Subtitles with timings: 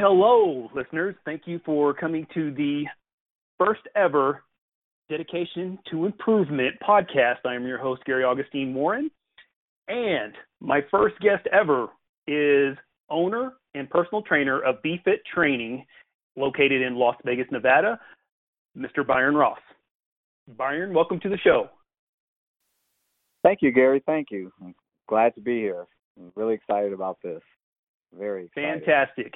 [0.00, 1.14] Hello, listeners.
[1.26, 2.84] Thank you for coming to the
[3.58, 4.42] first ever
[5.10, 7.44] Dedication to Improvement podcast.
[7.44, 9.10] I am your host, Gary Augustine Warren.
[9.88, 11.88] And my first guest ever
[12.26, 12.78] is
[13.10, 15.84] owner and personal trainer of B-Fit Training,
[16.34, 18.00] located in Las Vegas, Nevada,
[18.74, 19.06] Mr.
[19.06, 19.60] Byron Ross.
[20.56, 21.68] Byron, welcome to the show.
[23.42, 24.02] Thank you, Gary.
[24.06, 24.50] Thank you.
[24.62, 24.74] I'm
[25.10, 25.84] glad to be here.
[26.18, 27.42] I'm really excited about this.
[28.18, 28.82] Very excited.
[28.82, 29.34] fantastic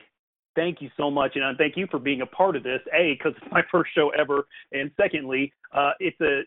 [0.54, 2.80] thank you so much, and thank you for being a part of this.
[2.96, 6.42] A, because it's my first show ever, and secondly, uh, it's a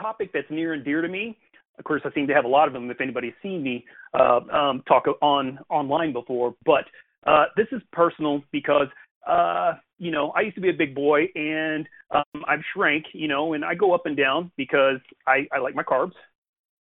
[0.00, 1.36] topic that's near and dear to me.
[1.78, 2.90] Of course, I seem to have a lot of them.
[2.90, 3.84] If anybody's seen me
[4.18, 6.84] uh, um, talk on online before, but
[7.26, 8.88] uh, this is personal because
[9.28, 13.28] uh, you know I used to be a big boy and um, I've shrank, you
[13.28, 16.14] know, and I go up and down because I, I like my carbs,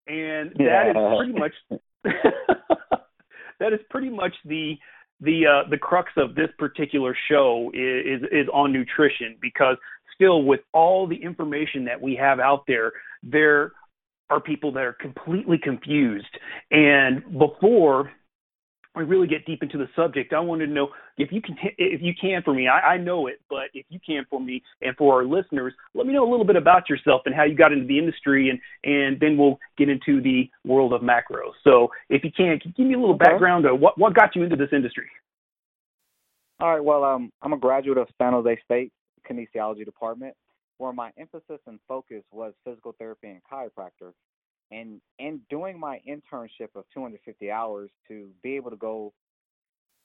[0.08, 0.90] and that yeah.
[0.90, 1.54] is pretty much
[3.60, 4.76] that is pretty much the
[5.20, 9.78] the uh, the crux of this particular show is, is is on nutrition because
[10.14, 12.92] still with all the information that we have out there,
[13.24, 13.72] there
[14.30, 16.38] are people that are completely confused.
[16.72, 18.12] And before
[18.98, 22.02] we really get deep into the subject, I wanted to know if you can, if
[22.02, 22.68] you can for me.
[22.68, 26.08] I, I know it, but if you can for me and for our listeners, let
[26.08, 28.60] me know a little bit about yourself and how you got into the industry, and
[28.84, 31.54] and then we'll get into the world of macros.
[31.64, 33.32] So, if you can, can you give me a little okay.
[33.32, 35.10] background of what what got you into this industry?
[36.60, 36.84] All right.
[36.84, 38.92] Well, um, I'm a graduate of San Jose State
[39.30, 40.36] kinesiology department,
[40.78, 44.14] where my emphasis and focus was physical therapy and chiropractor
[44.72, 49.14] and in doing my internship of 250 hours to be able to go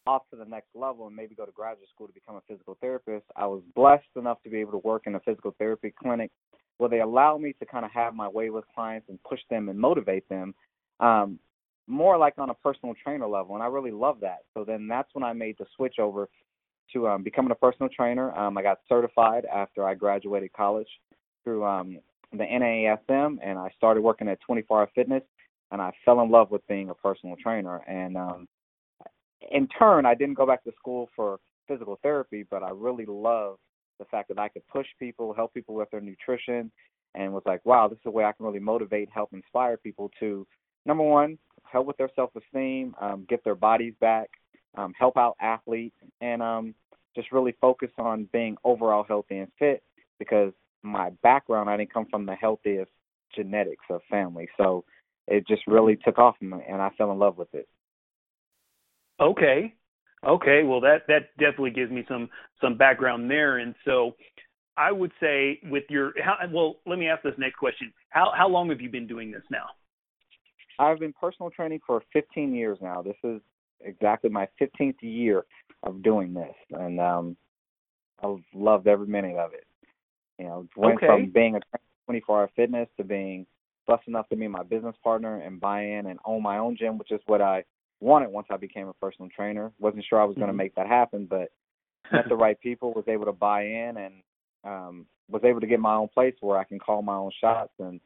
[0.07, 2.77] off to the next level and maybe go to graduate school to become a physical
[2.81, 6.31] therapist, I was blessed enough to be able to work in a physical therapy clinic
[6.79, 9.69] where they allow me to kind of have my way with clients and push them
[9.69, 10.55] and motivate them
[11.01, 11.39] um,
[11.87, 13.55] more like on a personal trainer level.
[13.55, 14.39] And I really love that.
[14.55, 16.29] So then that's when I made the switch over
[16.93, 18.37] to um, becoming a personal trainer.
[18.37, 20.89] Um, I got certified after I graduated college
[21.45, 21.99] through um,
[22.33, 25.23] the NASM, and I started working at 24 Hour Fitness,
[25.71, 27.79] and I fell in love with being a personal trainer.
[27.89, 28.49] And um,
[29.51, 33.57] in turn, I didn't go back to school for physical therapy, but I really love
[33.99, 36.71] the fact that I could push people, help people with their nutrition,
[37.15, 40.11] and was like, wow, this is a way I can really motivate, help inspire people
[40.21, 40.47] to
[40.87, 41.39] number one,
[41.71, 44.31] help with their self-esteem, um, get their bodies back,
[44.77, 46.75] um, help out athletes, and um,
[47.15, 49.83] just really focus on being overall healthy and fit
[50.19, 52.91] because my background, I didn't come from the healthiest
[53.35, 54.49] genetics of family.
[54.57, 54.85] So
[55.27, 57.69] it just really took off and I fell in love with it.
[59.21, 59.75] Okay.
[60.25, 62.29] Okay, well that that definitely gives me some
[62.61, 64.13] some background there and so
[64.77, 67.93] I would say with your how, well let me ask this next question.
[68.11, 69.67] How how long have you been doing this now?
[70.79, 73.03] I've been personal training for 15 years now.
[73.03, 73.41] This is
[73.81, 75.45] exactly my 15th year
[75.83, 77.37] of doing this and um
[78.23, 79.65] I've loved every minute of it.
[80.43, 81.07] You know, went okay.
[81.07, 81.61] from being a
[82.07, 83.47] 24 hour fitness to being
[83.87, 86.99] blessed enough to be my business partner and buy in and own my own gym,
[86.99, 87.63] which is what I
[88.01, 89.71] wanted once I became a personal trainer.
[89.79, 90.59] Wasn't sure I was going to mm-hmm.
[90.59, 91.53] make that happen, but
[92.13, 94.15] met the right people, was able to buy in, and
[94.65, 97.73] um, was able to get my own place where I can call my own shots
[97.79, 98.01] and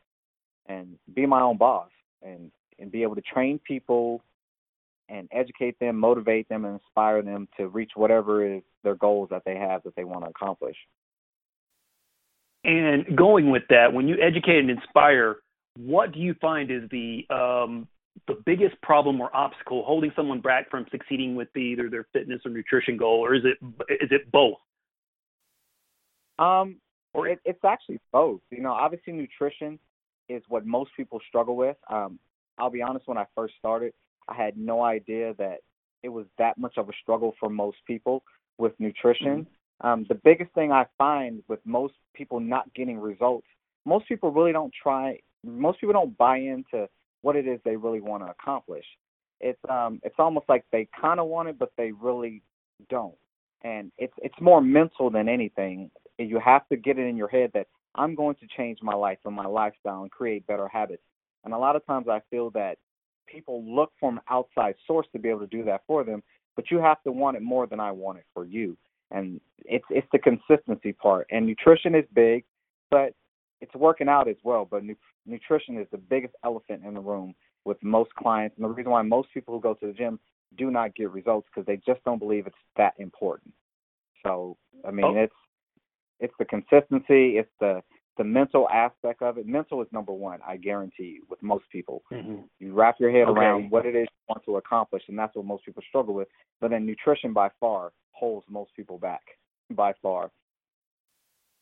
[0.67, 1.89] and be my own boss
[2.23, 4.23] and and be able to train people
[5.09, 9.43] and educate them, motivate them, and inspire them to reach whatever is their goals that
[9.47, 10.77] they have that they want to accomplish.
[12.67, 15.37] And going with that, when you educate and inspire,
[15.79, 17.87] what do you find is the um,
[18.27, 22.51] the biggest problem or obstacle holding someone back from succeeding with either their fitness or
[22.51, 24.57] nutrition goal, or is it is it both?
[26.41, 26.81] Um,
[27.15, 28.41] or it, it's actually both.
[28.51, 29.79] You know, obviously nutrition
[30.29, 31.77] is what most people struggle with.
[31.89, 32.19] Um,
[32.59, 33.93] I'll be honest, when I first started,
[34.29, 35.59] I had no idea that
[36.03, 38.25] it was that much of a struggle for most people
[38.59, 39.47] with nutrition.
[39.83, 43.47] Um, the biggest thing I find with most people not getting results,
[43.85, 45.19] most people really don't try.
[45.45, 46.89] Most people don't buy into
[47.23, 48.85] what it is they really want to accomplish.
[49.41, 52.43] It's um, it's almost like they kind of want it, but they really
[52.89, 53.15] don't.
[53.63, 55.91] And it's it's more mental than anything.
[56.19, 59.19] You have to get it in your head that I'm going to change my life
[59.27, 61.03] and my lifestyle and create better habits.
[61.45, 62.79] And a lot of times I feel that
[63.27, 66.23] people look for an outside source to be able to do that for them,
[66.55, 68.77] but you have to want it more than I want it for you
[69.11, 71.27] and it's it's the consistency part.
[71.31, 72.45] And nutrition is big,
[72.91, 73.15] but
[73.61, 74.67] it's working out as well.
[74.71, 78.69] But nu- nutrition is the biggest elephant in the room with most clients, and the
[78.69, 80.19] reason why most people who go to the gym
[80.57, 83.53] do not get results because they just don't believe it's that important.
[84.25, 84.57] So
[84.87, 85.23] I mean, oh.
[85.23, 85.35] it's
[86.21, 87.83] it's the consistency, it's the
[88.17, 89.47] the mental aspect of it.
[89.47, 92.03] Mental is number one, I guarantee you, with most people.
[92.13, 92.43] Mm-hmm.
[92.59, 93.41] You wrap your head okay.
[93.41, 96.29] around what it is you want to accomplish, and that's what most people struggle with.
[96.61, 99.23] But then nutrition by far holds most people back
[99.71, 100.31] by far.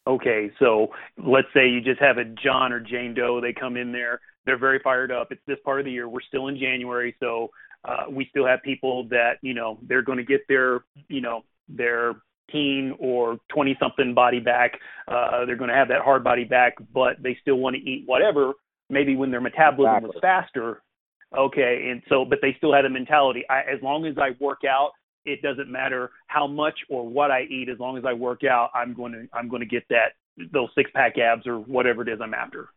[0.07, 3.41] Okay, so let's say you just have a John or Jane Doe.
[3.41, 4.21] They come in there.
[4.45, 5.29] They're very fired up.
[5.31, 6.09] It's this part of the year.
[6.09, 7.51] We're still in January, so
[7.85, 11.43] uh, we still have people that you know they're going to get their you know
[11.69, 12.17] their
[12.51, 14.73] teen or 20 something body back.
[15.09, 18.05] Uh, they're going to have that hard body back, but they still want to eat
[18.07, 18.53] whatever.
[18.91, 20.09] Maybe when their metabolism exactly.
[20.09, 20.83] was faster.
[21.37, 23.45] Okay, and so but they still had a mentality.
[23.51, 24.91] I, as long as I work out,
[25.25, 27.69] it doesn't matter how much or what I eat.
[27.69, 30.13] As long as I work out, I'm going to I'm going to get that
[30.53, 32.69] those six pack abs or whatever it is I'm after.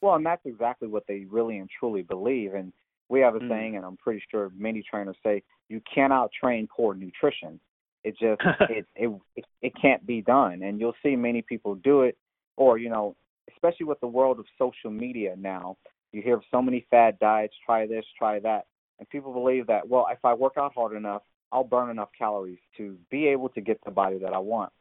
[0.00, 2.54] Well, and that's exactly what they really and truly believe.
[2.54, 2.72] And
[3.08, 3.48] we have a Mm.
[3.48, 7.60] saying, and I'm pretty sure many trainers say, you cannot train poor nutrition.
[8.04, 8.40] It just
[8.70, 10.62] it, it it it can't be done.
[10.62, 12.16] And you'll see many people do it,
[12.56, 13.16] or you know,
[13.52, 15.76] especially with the world of social media now,
[16.12, 17.54] you hear of so many fad diets.
[17.64, 18.66] Try this, try that,
[18.98, 22.58] and people believe that well, if I work out hard enough, I'll burn enough calories
[22.76, 24.72] to be able to get the body that I want.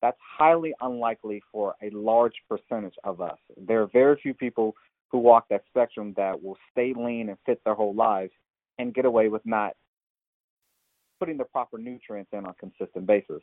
[0.00, 3.38] That's highly unlikely for a large percentage of us.
[3.56, 4.74] There are very few people
[5.10, 8.32] who walk that spectrum that will stay lean and fit their whole lives
[8.78, 9.74] and get away with not
[11.22, 13.40] putting the proper nutrients in on a consistent basis.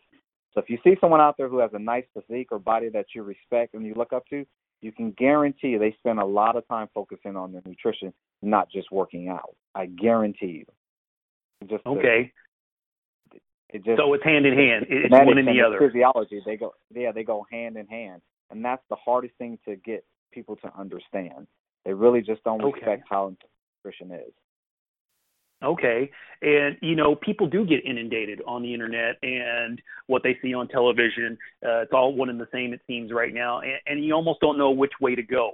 [0.54, 3.06] So if you see someone out there who has a nice physique or body that
[3.16, 4.46] you respect and you look up to,
[4.82, 8.12] you can guarantee they spend a lot of time focusing on their nutrition,
[8.42, 9.56] not just working out.
[9.76, 10.66] I guarantee
[11.62, 11.68] you.
[11.70, 12.34] Just the- Okay,
[13.70, 14.88] it just so it's hand in hand.
[14.90, 15.80] It's one and and the other.
[15.80, 18.22] Physiology, they go yeah, they go hand in hand.
[18.52, 21.48] And that's the hardest thing to get people to understand.
[21.86, 22.80] They really just don't Okay.
[22.80, 23.34] respect how
[23.86, 24.34] nutrition is.
[25.64, 26.10] Okay.
[26.42, 30.70] And, you know, people do get inundated on the internet and what they see on
[30.70, 31.38] television.
[31.66, 33.60] Uh, it's all one and the same, it seems, right now.
[33.60, 35.52] And, and you almost don't know which way to go.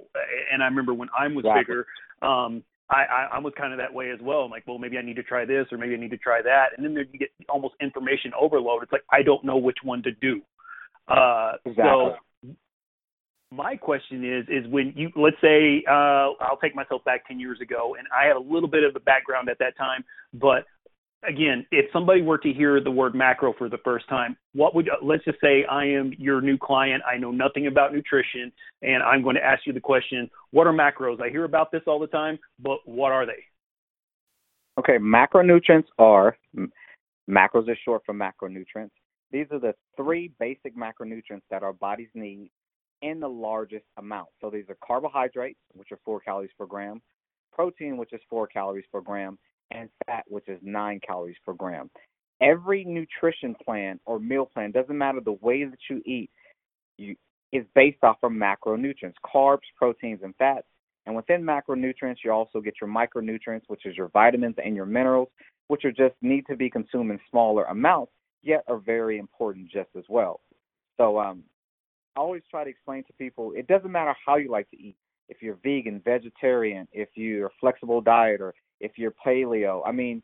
[0.53, 1.61] And I remember when I was Exactly.
[1.61, 1.87] bigger,
[2.21, 4.41] um, I, I, I was kind of that way as well.
[4.41, 6.41] I'm like, well, maybe I need to try this or maybe I need to try
[6.43, 6.67] that.
[6.77, 8.83] And then there, you get almost information overload.
[8.83, 10.41] It's like, I don't know which one to do.
[11.07, 11.83] Uh, Exactly.
[11.83, 12.15] So
[13.55, 17.59] my question is is when you let's say uh I'll take myself back 10 years
[17.61, 20.03] ago and I had a little bit of a background at that time
[20.33, 20.65] but
[21.27, 24.89] again if somebody were to hear the word macro for the first time what would
[25.01, 29.23] let's just say I am your new client I know nothing about nutrition and I'm
[29.23, 32.07] going to ask you the question what are macros I hear about this all the
[32.07, 33.43] time but what are they
[34.77, 36.37] Okay, macronutrients are
[37.29, 38.91] macros is short for macronutrients.
[39.31, 42.51] These are the three basic macronutrients that our bodies need
[43.01, 44.29] in the largest amount.
[44.41, 47.01] So these are carbohydrates, which are four calories per gram,
[47.51, 49.37] protein, which is four calories per gram,
[49.71, 51.89] and fat, which is nine calories per gram.
[52.41, 56.29] Every nutrition plan or meal plan doesn't matter the way that you eat,
[56.97, 57.15] you
[57.51, 60.67] is based off of macronutrients, carbs, proteins, and fats.
[61.05, 65.29] And within macronutrients, you also get your micronutrients, which is your vitamins and your minerals,
[65.67, 68.11] which are just need to be consumed in smaller amounts,
[68.41, 70.41] yet are very important just as well.
[70.97, 71.43] So um,
[72.15, 74.95] I always try to explain to people it doesn't matter how you like to eat.
[75.27, 80.21] If you're vegan, vegetarian, if you're flexible diet, or if you're paleo, I mean,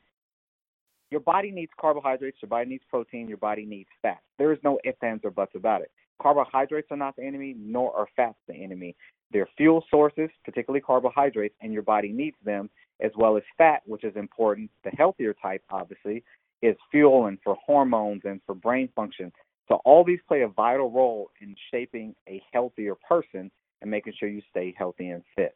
[1.10, 4.20] your body needs carbohydrates, your body needs protein, your body needs fat.
[4.38, 5.92] There is no ifs, ands, or buts about it.
[6.22, 8.96] Carbohydrates are not the enemy, nor are fats the enemy.
[9.32, 12.70] They're fuel sources, particularly carbohydrates, and your body needs them,
[13.02, 14.70] as well as fat, which is important.
[14.84, 16.24] The healthier type, obviously,
[16.62, 19.32] is fuel and for hormones and for brain function.
[19.72, 23.50] So all these play a vital role in shaping a healthier person
[23.82, 25.56] and making sure you stay healthy and fit.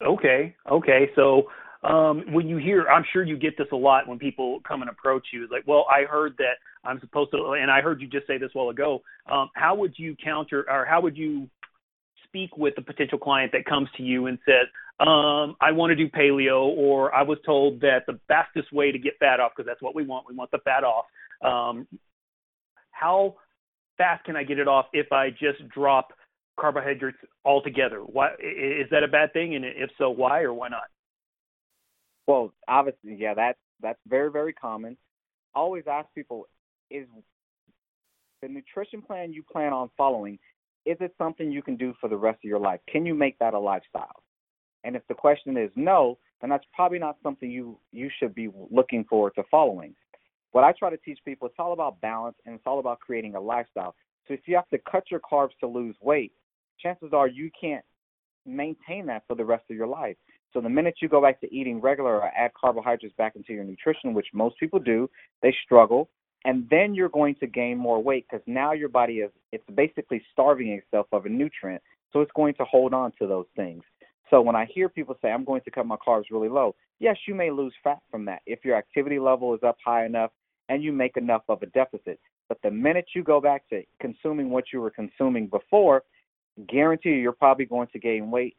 [0.00, 0.54] Okay.
[0.70, 1.10] Okay.
[1.16, 1.48] So
[1.82, 4.90] um, when you hear, I'm sure you get this a lot when people come and
[4.90, 5.42] approach you.
[5.42, 8.38] It's like, well, I heard that I'm supposed to, and I heard you just say
[8.38, 9.00] this a while ago.
[9.28, 11.48] Um, how would you counter, or how would you
[12.24, 14.68] speak with a potential client that comes to you and says,
[15.00, 18.98] um, I want to do paleo, or I was told that the fastest way to
[18.98, 21.06] get fat off, because that's what we want, we want the fat off.
[21.42, 21.86] Um,
[22.90, 23.36] how
[23.96, 26.12] fast can I get it off if I just drop
[26.58, 28.00] carbohydrates altogether?
[28.00, 29.54] Why is that a bad thing?
[29.54, 30.84] And if so, why or why not?
[32.26, 34.96] Well, obviously, yeah, that's that's very very common.
[35.54, 36.46] I always ask people:
[36.90, 37.06] Is
[38.42, 40.38] the nutrition plan you plan on following
[40.86, 42.80] is it something you can do for the rest of your life?
[42.90, 44.22] Can you make that a lifestyle?
[44.84, 48.48] And if the question is no, then that's probably not something you you should be
[48.70, 49.94] looking forward to following.
[50.52, 53.34] What I try to teach people, it's all about balance and it's all about creating
[53.34, 53.94] a lifestyle.
[54.26, 56.32] So if you have to cut your carbs to lose weight,
[56.78, 57.84] chances are you can't
[58.46, 60.16] maintain that for the rest of your life.
[60.52, 63.64] So the minute you go back to eating regular or add carbohydrates back into your
[63.64, 65.08] nutrition, which most people do,
[65.42, 66.08] they struggle,
[66.44, 70.22] and then you're going to gain more weight because now your body is it's basically
[70.32, 71.82] starving itself of a nutrient,
[72.12, 73.82] so it's going to hold on to those things.
[74.30, 77.16] So when I hear people say I'm going to cut my carbs really low, yes,
[77.26, 80.30] you may lose fat from that if your activity level is up high enough
[80.68, 82.20] and you make enough of a deficit.
[82.48, 86.04] But the minute you go back to consuming what you were consuming before,
[86.68, 88.56] guarantee you you're probably going to gain weight.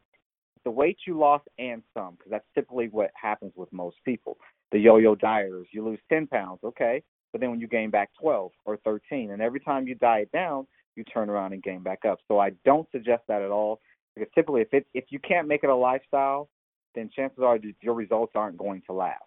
[0.64, 4.38] The weight you lost and some, because that's typically what happens with most people.
[4.72, 7.02] The yo-yo dieters, you lose 10 pounds, okay,
[7.32, 10.68] but then when you gain back 12 or 13, and every time you diet down,
[10.96, 12.20] you turn around and gain back up.
[12.28, 13.80] So I don't suggest that at all,
[14.16, 16.50] because typically if it if you can't make it a lifestyle,
[16.96, 19.22] then chances are your results aren't going to last.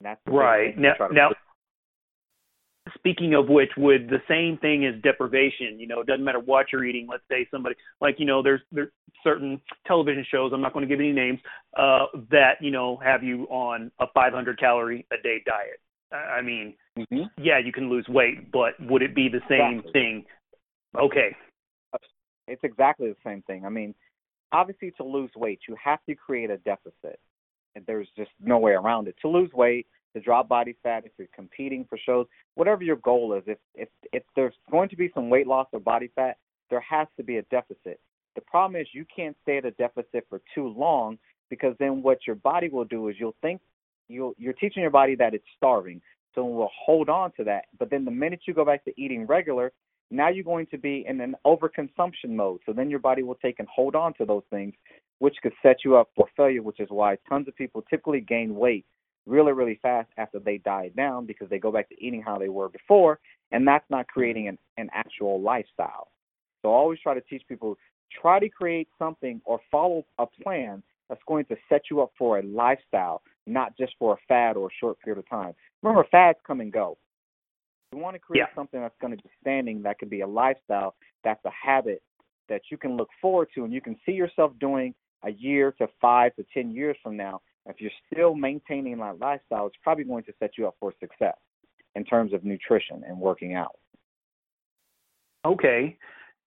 [0.00, 0.94] And that's right now.
[1.12, 1.30] Now,
[2.94, 5.78] speaking of which, would the same thing as deprivation?
[5.78, 7.06] You know, it doesn't matter what you're eating.
[7.10, 8.90] Let's say somebody like you know, there's there's
[9.22, 10.52] certain television shows.
[10.54, 11.38] I'm not going to give any names
[11.76, 15.80] uh, that you know have you on a 500 calorie a day diet.
[16.12, 17.22] I mean, mm-hmm.
[17.38, 19.92] yeah, you can lose weight, but would it be the same exactly.
[19.92, 20.24] thing?
[20.98, 21.36] Okay.
[22.50, 23.64] It's exactly the same thing.
[23.64, 23.94] I mean,
[24.52, 27.18] obviously, to lose weight, you have to create a deficit.
[27.76, 29.14] And there's just no way around it.
[29.22, 32.26] To lose weight, to drop body fat, if you're competing for shows,
[32.56, 35.78] whatever your goal is, if if if there's going to be some weight loss or
[35.80, 36.36] body fat,
[36.68, 38.00] there has to be a deficit.
[38.34, 42.26] The problem is you can't stay at a deficit for too long because then what
[42.26, 43.60] your body will do is you'll think
[44.08, 46.00] you'll you're teaching your body that it's starving,
[46.34, 47.66] so it will hold on to that.
[47.78, 49.72] But then the minute you go back to eating regular,
[50.10, 52.60] now you're going to be in an overconsumption mode.
[52.66, 54.74] So then your body will take and hold on to those things,
[55.18, 56.62] which could set you up for failure.
[56.62, 58.84] Which is why tons of people typically gain weight
[59.26, 62.48] really, really fast after they diet down because they go back to eating how they
[62.48, 63.20] were before,
[63.52, 66.08] and that's not creating an, an actual lifestyle.
[66.62, 67.76] So I always try to teach people
[68.20, 72.38] try to create something or follow a plan that's going to set you up for
[72.38, 75.54] a lifestyle, not just for a fad or a short period of time.
[75.82, 76.98] Remember, fads come and go.
[77.92, 78.54] You want to create yeah.
[78.54, 80.94] something that's going to be standing, that could be a lifestyle,
[81.24, 82.02] that's a habit
[82.48, 84.94] that you can look forward to and you can see yourself doing
[85.24, 87.40] a year to five to ten years from now.
[87.66, 91.36] If you're still maintaining that lifestyle, it's probably going to set you up for success
[91.94, 93.76] in terms of nutrition and working out.
[95.44, 95.96] Okay.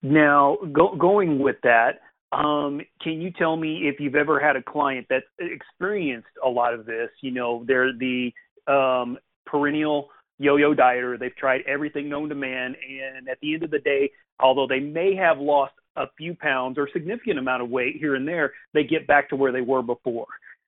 [0.02, 2.00] Now, go, going with that,
[2.32, 6.74] um, can you tell me if you've ever had a client that's experienced a lot
[6.74, 7.10] of this?
[7.22, 8.32] You know, they're the
[8.66, 11.18] um, perennial yo-yo dieter.
[11.18, 14.10] They've tried everything known to man, and at the end of the day,
[14.40, 18.26] although they may have lost a few pounds or significant amount of weight here and
[18.26, 20.26] there, they get back to where they were before.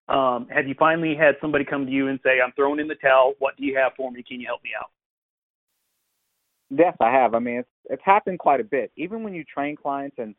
[0.09, 2.95] Um, have you finally had somebody come to you and say, "I'm throwing in the
[2.95, 3.35] towel.
[3.41, 4.23] What do you have for me?
[4.23, 4.91] Can you help me out?"
[6.71, 7.35] Yes, I have.
[7.35, 8.93] I mean, it's it's happened quite a bit.
[8.97, 10.35] Even when you train clients and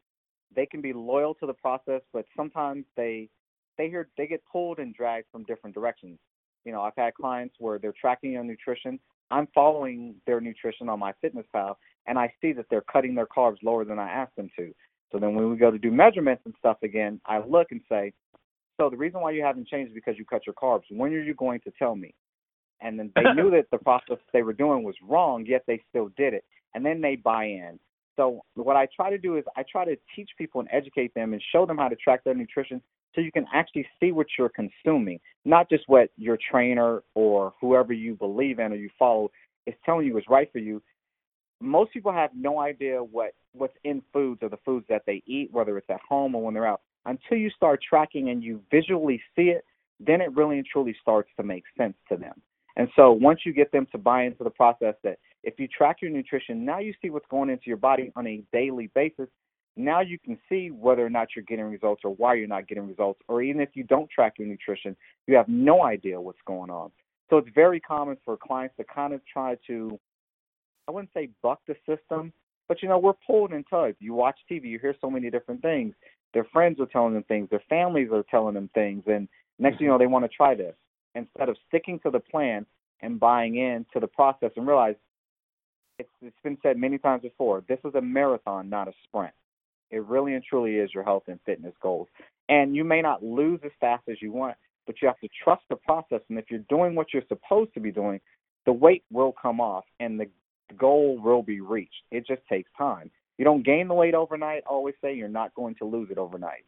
[0.55, 3.29] they can be loyal to the process, but sometimes they
[3.77, 6.17] they hear they get pulled and dragged from different directions.
[6.65, 8.99] You know, I've had clients where they're tracking their nutrition.
[9.29, 11.75] I'm following their nutrition on MyFitnessPal
[12.07, 14.73] and I see that they're cutting their carbs lower than I asked them to.
[15.11, 18.13] So then when we go to do measurements and stuff again, I look and say,
[18.77, 20.83] So the reason why you haven't changed is because you cut your carbs.
[20.89, 22.13] When are you going to tell me?
[22.81, 26.09] And then they knew that the process they were doing was wrong, yet they still
[26.17, 26.45] did it.
[26.73, 27.79] And then they buy in.
[28.15, 31.33] So what I try to do is I try to teach people and educate them
[31.33, 32.81] and show them how to track their nutrition
[33.17, 37.91] so you can actually see what you're consuming, not just what your trainer or whoever
[37.91, 39.31] you believe in or you follow
[39.65, 40.83] is telling you is right for you.
[41.59, 45.49] Most people have no idea what what's in foods or the foods that they eat,
[45.51, 46.81] whether it's at home or when they're out.
[47.07, 49.65] Until you start tracking and you visually see it,
[49.99, 52.39] then it really and truly starts to make sense to them.
[52.75, 56.03] And so once you get them to buy into the process that if you track
[56.03, 59.29] your nutrition, now you see what's going into your body on a daily basis.
[59.77, 62.87] Now you can see whether or not you're getting results or why you're not getting
[62.87, 63.21] results.
[63.27, 64.95] Or even if you don't track your nutrition,
[65.27, 66.91] you have no idea what's going on.
[67.29, 69.99] So it's very common for clients to kind of try to,
[70.87, 72.33] I wouldn't say buck the system,
[72.67, 73.97] but you know, we're pulled and tugged.
[73.99, 75.93] You watch TV, you hear so many different things.
[76.33, 79.27] Their friends are telling them things, their families are telling them things, and
[79.59, 80.75] next thing you know, they want to try this
[81.15, 82.65] instead of sticking to the plan
[83.01, 84.95] and buying into the process and realize
[85.99, 89.33] it's, it's been said many times before this is a marathon, not a sprint.
[89.91, 92.07] It really and truly is your health and fitness goals.
[92.49, 95.63] And you may not lose as fast as you want, but you have to trust
[95.69, 96.21] the process.
[96.29, 98.19] And if you're doing what you're supposed to be doing,
[98.65, 100.27] the weight will come off and the
[100.77, 102.03] goal will be reached.
[102.11, 103.09] It just takes time.
[103.37, 104.63] You don't gain the weight overnight.
[104.65, 106.65] I always say you're not going to lose it overnight.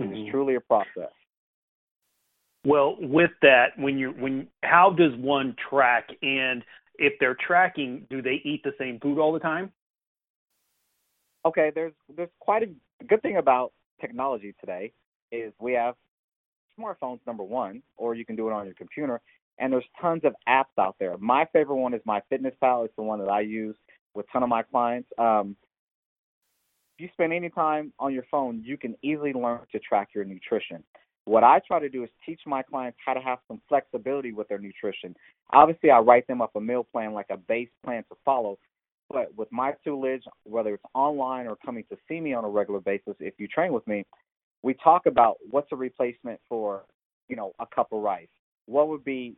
[0.00, 0.12] Mm-hmm.
[0.12, 1.12] It's truly a process.
[2.64, 6.62] Well, with that, when you when how does one track and
[6.96, 9.72] if they're tracking, do they eat the same food all the time?
[11.46, 14.92] Okay, there's there's quite a good thing about technology today
[15.32, 15.94] is we have
[16.78, 19.20] smartphones number one, or you can do it on your computer,
[19.58, 21.16] and there's tons of apps out there.
[21.18, 22.84] My favorite one is MyFitnessPal.
[22.86, 23.76] It's the one that I use
[24.14, 25.08] with ton of my clients.
[25.18, 25.56] Um,
[26.98, 30.24] if you spend any time on your phone, you can easily learn to track your
[30.24, 30.84] nutrition
[31.24, 34.48] What I try to do is teach my clients how to have some flexibility with
[34.48, 35.16] their nutrition.
[35.52, 38.58] Obviously, I write them up a meal plan like a base plan to follow.
[39.10, 42.80] But with my tutelage, whether it's online or coming to see me on a regular
[42.80, 44.04] basis, if you train with me,
[44.62, 46.84] we talk about what's a replacement for,
[47.28, 48.28] you know, a cup of rice.
[48.66, 49.34] What would be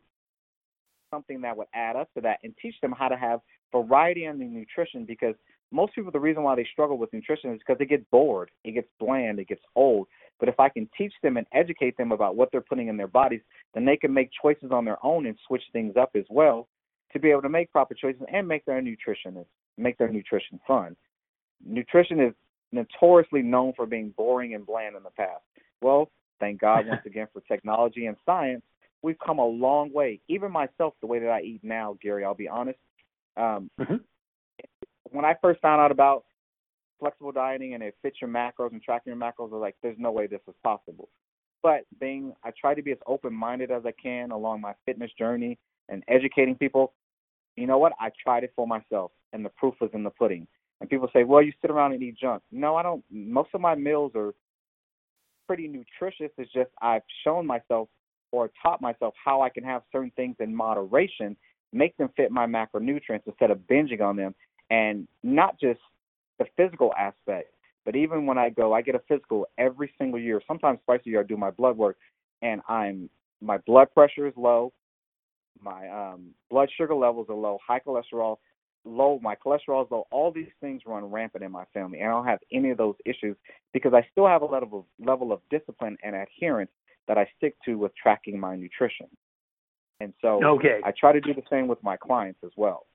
[1.11, 3.41] something that would add up to that and teach them how to have
[3.73, 5.07] variety in the nutrition?
[5.07, 5.35] Because
[5.71, 8.51] most people the reason why they struggle with nutrition is because they get bored.
[8.65, 9.39] It gets bland.
[9.39, 10.07] It gets old.
[10.39, 13.07] But if i can teach them and educate them about what they're putting in their
[13.07, 13.43] bodies
[13.75, 16.67] then they can make choices on their own and switch things up as well
[17.13, 19.37] to be able to make proper choices and make their own nutrition
[19.79, 20.97] make their nutrition fun
[21.65, 22.35] nutrition is
[22.73, 25.43] notoriously known for being boring and bland in the past
[25.81, 26.11] well
[26.41, 28.63] thank god once again for technology and science
[29.03, 30.21] we've come a long way.
[30.29, 32.79] Even myself, the way that I eat now, Gary, I'll be honest.
[33.37, 33.97] Um, mm-hmm.
[35.11, 36.25] When I first found out about
[36.99, 39.99] flexible dieting and it fits your macros and tracking your macros, I was like, there's
[39.99, 41.09] no way this is possible.
[41.63, 45.11] But being, I try to be as open minded as I can along my fitness
[45.19, 46.93] journey and educating people.
[47.57, 47.93] You know what?
[48.01, 50.47] I tried it for myself, and the proof was in the pudding.
[50.81, 52.43] And people say, well, you sit around and eat junk.
[52.51, 53.05] No, I don't.
[53.11, 54.35] Most of my meals are
[55.47, 56.33] pretty nutritious.
[56.39, 57.89] It's just I've shown myself
[58.33, 61.37] or taught myself how I can have certain things in moderation,
[61.73, 64.35] make them fit my macronutrients instead of binging on them,
[64.71, 65.81] and not just
[66.39, 67.55] the physical aspect,
[67.85, 70.41] but even when I go, I get a physical every single year.
[70.49, 71.97] Sometimes twice a year, I do my blood work,
[72.41, 74.73] and I'm my blood pressure is low,
[75.61, 78.39] my um, blood sugar levels are low, high cholesterol,
[78.85, 80.07] low, my cholesterol is low.
[80.11, 82.97] All these things run rampant in my family, and I don't have any of those
[83.05, 83.37] issues
[83.73, 86.71] because I still have a level of, level of discipline and adherence
[87.09, 89.07] that I stick to with tracking my nutrition.
[90.01, 90.81] And so okay.
[90.85, 92.87] I try to do the same with my clients as well.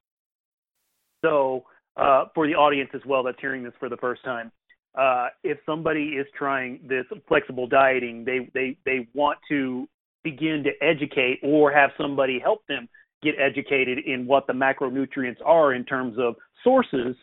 [1.23, 1.63] So
[1.95, 4.51] uh, for the audience as well that's hearing this for the first time,
[4.97, 9.87] uh, if somebody is trying this flexible dieting, they, they, they want to
[10.23, 12.87] begin to educate or have somebody help them
[13.23, 17.15] get educated in what the macronutrients are in terms of sources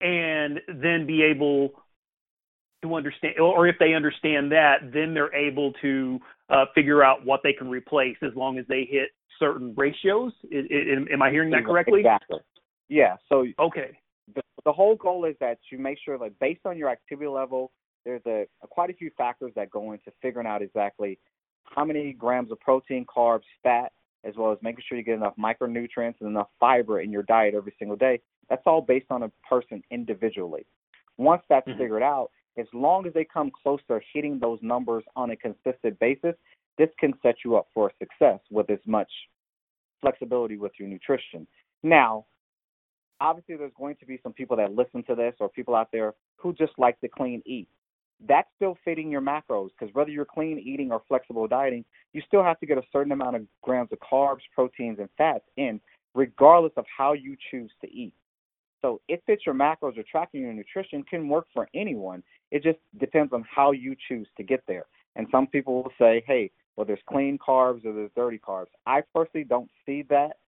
[0.00, 1.70] and then be able
[2.82, 7.40] to understand, or if they understand that, then they're able to uh, figure out what
[7.44, 10.32] they can replace as long as they hit certain ratios.
[10.50, 12.00] Am I hearing that correctly?
[12.00, 12.38] Exactly.
[12.88, 13.16] Yeah.
[13.28, 13.98] So okay.
[14.34, 17.72] The, the whole goal is that you make sure, like, based on your activity level,
[18.04, 21.18] there's a, a quite a few factors that go into figuring out exactly
[21.70, 23.92] how many grams of protein, carbs, fat,
[24.24, 27.54] as well as making sure you get enough micronutrients and enough fiber in your diet
[27.54, 28.20] every single day.
[28.48, 30.66] That's all based on a person individually.
[31.16, 31.78] Once that's mm-hmm.
[31.78, 35.98] figured out, as long as they come close to hitting those numbers on a consistent
[36.00, 36.34] basis,
[36.76, 39.10] this can set you up for success with as much
[40.00, 41.46] flexibility with your nutrition.
[41.82, 42.26] Now,
[43.20, 46.14] obviously, there's going to be some people that listen to this or people out there
[46.36, 47.68] who just like to clean eat.
[48.28, 52.42] That's still fitting your macros because whether you're clean eating or flexible dieting, you still
[52.42, 55.80] have to get a certain amount of grams of carbs, proteins, and fats in,
[56.14, 58.12] regardless of how you choose to eat.
[58.82, 62.22] So it fits your macros or tracking your nutrition can work for anyone.
[62.50, 64.86] It just depends on how you choose to get there.
[65.16, 68.68] And some people will say, hey, well, there's clean carbs or there's dirty carbs.
[68.86, 70.38] I personally don't see that.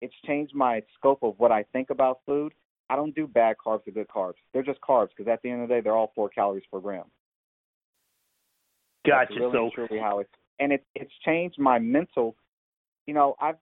[0.00, 2.52] It's changed my scope of what I think about food.
[2.88, 4.34] I don't do bad carbs or good carbs.
[4.52, 6.80] They're just carbs because at the end of the day, they're all four calories per
[6.80, 7.04] gram.
[9.06, 9.34] Gotcha.
[9.34, 12.36] That's really so truly how it's and it it's changed my mental.
[13.06, 13.56] You know, I've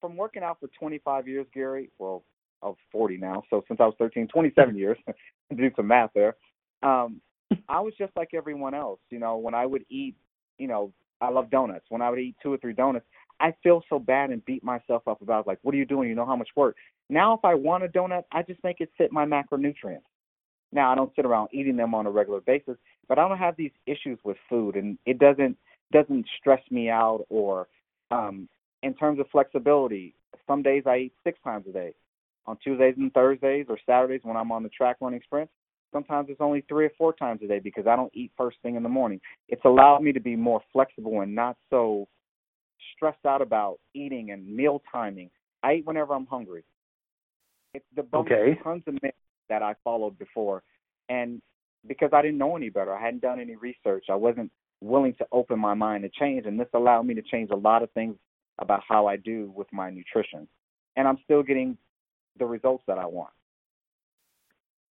[0.00, 1.90] from working out for 25 years, Gary.
[1.98, 2.24] Well,
[2.62, 3.42] of 40 now.
[3.50, 4.98] So since I was 13, 27 years,
[5.56, 6.36] do some math there.
[6.82, 7.20] Um,
[7.68, 9.00] I was just like everyone else.
[9.10, 10.14] You know, when I would eat,
[10.58, 11.86] you know, I love donuts.
[11.88, 13.06] When I would eat two or three donuts,
[13.40, 16.08] I feel so bad and beat myself up about like, what are you doing?
[16.08, 16.76] You know how much work.
[17.08, 20.02] Now, if I want a donut, I just make it fit my macronutrients.
[20.72, 22.76] Now, I don't sit around eating them on a regular basis,
[23.08, 25.56] but I don't have these issues with food, and it doesn't
[25.92, 27.24] doesn't stress me out.
[27.28, 27.68] Or
[28.10, 28.48] um,
[28.82, 30.14] in terms of flexibility,
[30.46, 31.94] some days I eat six times a day
[32.46, 35.52] on Tuesdays and Thursdays or Saturdays when I'm on the track running sprints.
[35.92, 38.76] Sometimes it's only three or four times a day because I don't eat first thing
[38.76, 39.20] in the morning.
[39.48, 42.06] It's allowed me to be more flexible and not so
[42.94, 45.30] stressed out about eating and meal timing.
[45.64, 46.62] I eat whenever I'm hungry.
[47.74, 48.58] It's the okay.
[48.62, 49.16] tons of myths
[49.50, 50.62] that I followed before,
[51.10, 51.42] and
[51.86, 54.06] because I didn't know any better, I hadn't done any research.
[54.10, 57.50] I wasn't willing to open my mind to change, and this allowed me to change
[57.50, 58.16] a lot of things
[58.58, 60.48] about how I do with my nutrition.
[60.96, 61.76] And I'm still getting
[62.38, 63.32] the results that I want.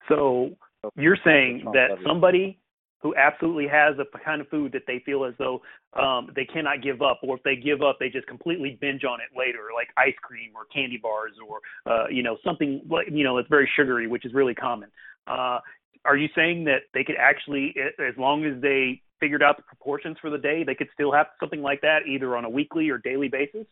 [0.08, 0.52] So
[0.95, 2.60] you're saying that somebody
[3.01, 5.62] who absolutely has a kind of food that they feel as though
[5.93, 9.19] um, they cannot give up, or if they give up, they just completely binge on
[9.21, 11.59] it later, like ice cream or candy bars, or
[11.91, 14.89] uh, you know something like you know that's very sugary, which is really common.
[15.27, 15.59] Uh,
[16.05, 20.17] are you saying that they could actually, as long as they figured out the proportions
[20.21, 22.97] for the day, they could still have something like that either on a weekly or
[22.97, 23.65] daily basis?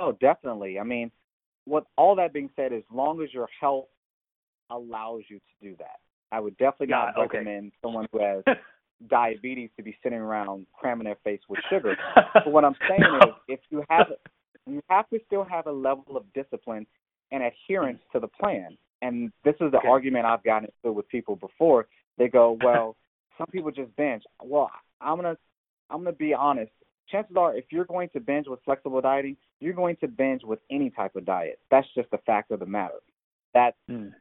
[0.00, 0.78] Oh, definitely.
[0.78, 1.10] I mean,
[1.66, 3.86] what all that being said, as long as your health
[4.70, 6.00] allows you to do that,
[6.32, 7.38] I would definitely not okay.
[7.38, 8.42] recommend someone who has
[9.08, 11.96] diabetes to be sitting around cramming their face with sugar.
[12.34, 13.16] but what I'm saying no.
[13.18, 14.06] is, if you have,
[14.66, 16.86] you have to still have a level of discipline
[17.30, 18.76] and adherence to the plan.
[19.02, 19.88] And this is the okay.
[19.88, 21.86] argument I've gotten into with people before.
[22.18, 22.96] They go, well,
[23.38, 24.22] some people just binge.
[24.42, 25.36] Well, I'm gonna,
[25.90, 26.72] I'm gonna be honest.
[27.10, 30.58] Chances are, if you're going to binge with flexible dieting, you're going to binge with
[30.72, 31.60] any type of diet.
[31.70, 32.98] That's just the fact of the matter.
[33.54, 34.12] That mm.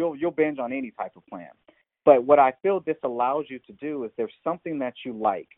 [0.00, 1.50] You'll you'll binge on any type of plan.
[2.04, 5.48] But what I feel this allows you to do is there's something that you like.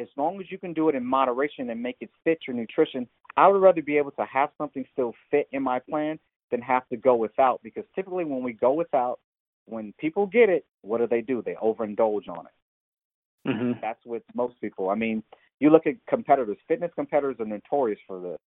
[0.00, 3.08] As long as you can do it in moderation and make it fit your nutrition,
[3.36, 6.18] I would rather be able to have something still fit in my plan
[6.50, 7.60] than have to go without.
[7.62, 9.18] Because typically when we go without,
[9.66, 11.42] when people get it, what do they do?
[11.44, 13.48] They overindulge on it.
[13.48, 13.72] Mm-hmm.
[13.82, 14.90] That's with most people.
[14.90, 15.22] I mean,
[15.58, 16.58] you look at competitors.
[16.68, 18.38] Fitness competitors are notorious for this.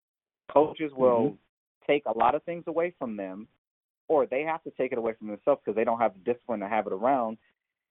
[0.52, 1.92] Coaches will mm-hmm.
[1.92, 3.48] take a lot of things away from them
[4.08, 6.60] or they have to take it away from themselves because they don't have the discipline
[6.60, 7.38] to have it around.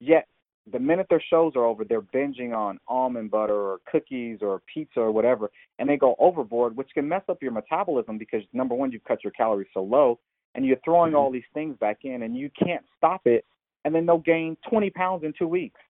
[0.00, 0.26] Yet,
[0.72, 5.00] the minute their shows are over, they're binging on almond butter or cookies or pizza
[5.00, 8.90] or whatever, and they go overboard, which can mess up your metabolism because number one,
[8.90, 10.18] you've cut your calories so low,
[10.54, 11.18] and you're throwing mm-hmm.
[11.18, 13.44] all these things back in, and you can't stop it,
[13.84, 15.80] and then they'll gain 20 pounds in two weeks.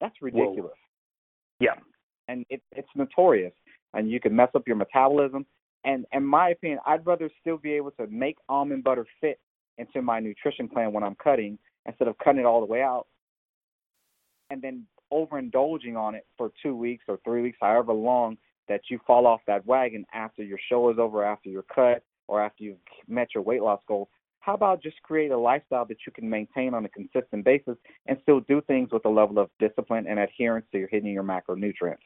[0.00, 0.72] That's ridiculous.
[1.58, 1.66] Whoa.
[1.66, 1.74] Yeah,
[2.28, 3.52] and it, it's notorious,
[3.94, 5.44] and you can mess up your metabolism.
[5.84, 9.38] And in my opinion, I'd rather still be able to make almond butter fit
[9.78, 13.06] into my nutrition plan when I'm cutting instead of cutting it all the way out
[14.50, 18.36] and then overindulging on it for two weeks or three weeks, however long
[18.68, 22.42] that you fall off that wagon after your show is over, after your cut, or
[22.42, 24.08] after you've met your weight loss goal.
[24.40, 28.18] How about just create a lifestyle that you can maintain on a consistent basis and
[28.22, 31.96] still do things with a level of discipline and adherence to your hitting your macronutrients?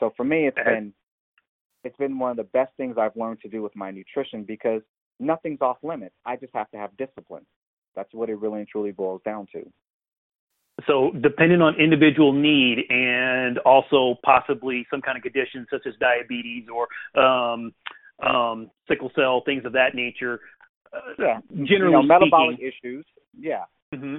[0.00, 0.92] So for me, it's been
[1.84, 4.82] it's been one of the best things I've learned to do with my nutrition because
[5.20, 6.14] nothing's off limits.
[6.24, 7.44] I just have to have discipline.
[7.96, 9.64] That's what it really and truly boils down to.
[10.86, 16.66] So, depending on individual need and also possibly some kind of condition such as diabetes
[16.72, 17.72] or um,
[18.24, 20.40] um, sickle cell, things of that nature.
[20.92, 23.06] Uh, yeah, generally you know, metabolic speaking, issues.
[23.36, 23.64] Yeah.
[23.92, 24.18] Mm-hmm.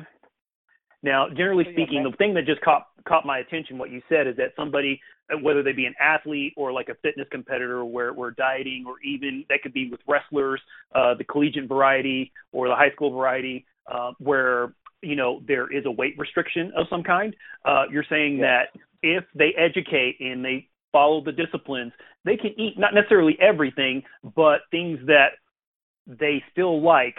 [1.02, 4.36] Now, generally speaking, the thing that just caught caught my attention, what you said, is
[4.36, 5.00] that somebody,
[5.34, 8.96] uh, whether they be an athlete or like a fitness competitor, where where dieting, or
[9.02, 10.62] even that could be with wrestlers,
[10.94, 15.86] uh, the collegiate variety or the high school variety, uh, where you know there is
[15.86, 17.34] a weight restriction of some kind.
[17.64, 18.64] Uh, you're saying yeah.
[18.74, 21.94] that if they educate and they follow the disciplines,
[22.26, 24.04] they can eat not necessarily everything,
[24.36, 25.30] but things that
[26.08, 27.16] they still like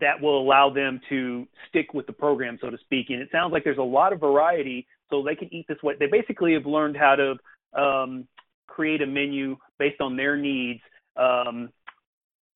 [0.00, 3.10] that will allow them to stick with the program, so to speak.
[3.10, 5.94] And it sounds like there's a lot of variety, so they can eat this way.
[5.98, 8.26] They basically have learned how to um,
[8.66, 10.80] create a menu based on their needs
[11.16, 11.70] um,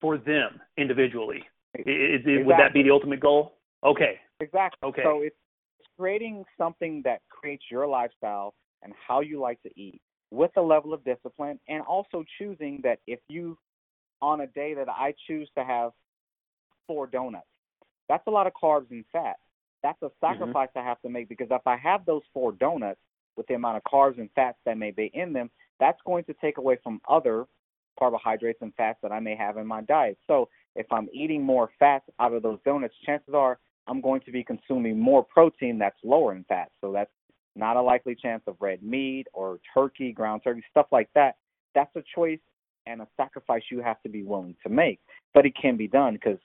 [0.01, 1.45] for them individually.
[1.75, 2.43] Is, is, exactly.
[2.45, 3.59] Would that be the ultimate goal?
[3.85, 4.19] Okay.
[4.41, 4.89] Exactly.
[4.89, 5.03] Okay.
[5.05, 5.37] So it's
[5.99, 10.93] creating something that creates your lifestyle and how you like to eat with a level
[10.93, 13.57] of discipline, and also choosing that if you,
[14.21, 15.93] on a day that I choose to have
[16.87, 17.47] four donuts.
[18.09, 19.37] That's a lot of carbs and fat.
[19.83, 20.87] That's a sacrifice mm-hmm.
[20.87, 23.01] I have to make because if I have those four donuts
[23.37, 26.35] with the amount of carbs and fats that may be in them, that's going to
[26.41, 27.47] take away from other
[27.99, 30.19] carbohydrates and fats that I may have in my diet.
[30.27, 34.33] So if I'm eating more fats out of those donuts, chances are I'm going to
[34.33, 36.71] be consuming more protein that's lower in fat.
[36.81, 37.11] So that's
[37.55, 41.37] not a likely chance of red meat or turkey, ground turkey, stuff like that.
[41.75, 42.41] That's a choice
[42.87, 45.01] and a sacrifice you have to be willing to make.
[45.35, 46.39] But it can be done because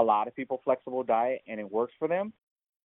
[0.00, 2.32] a lot of people flexible diet and it works for them.